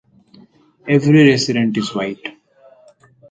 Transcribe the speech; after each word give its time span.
Every 0.87 1.27
resident 1.29 1.77
is 1.77 1.93
White. 1.93 2.35